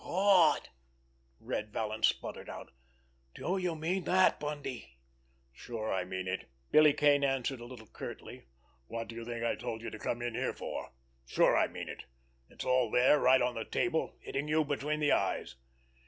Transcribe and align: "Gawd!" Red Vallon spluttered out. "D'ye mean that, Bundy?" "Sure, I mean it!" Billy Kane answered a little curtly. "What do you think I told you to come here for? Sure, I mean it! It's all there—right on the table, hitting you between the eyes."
"Gawd!" 0.03 0.69
Red 1.39 1.71
Vallon 1.71 2.01
spluttered 2.01 2.49
out. 2.49 2.71
"D'ye 3.35 3.75
mean 3.75 4.05
that, 4.05 4.39
Bundy?" 4.39 4.97
"Sure, 5.53 5.93
I 5.93 6.05
mean 6.05 6.27
it!" 6.27 6.49
Billy 6.71 6.91
Kane 6.91 7.23
answered 7.23 7.59
a 7.59 7.65
little 7.65 7.85
curtly. 7.85 8.47
"What 8.87 9.09
do 9.09 9.15
you 9.15 9.23
think 9.23 9.45
I 9.45 9.53
told 9.53 9.83
you 9.83 9.91
to 9.91 9.99
come 9.99 10.21
here 10.21 10.53
for? 10.53 10.93
Sure, 11.27 11.55
I 11.55 11.67
mean 11.67 11.87
it! 11.87 12.05
It's 12.49 12.65
all 12.65 12.89
there—right 12.89 13.43
on 13.43 13.53
the 13.53 13.63
table, 13.63 14.15
hitting 14.21 14.47
you 14.47 14.65
between 14.65 15.01
the 15.01 15.11
eyes." 15.11 15.55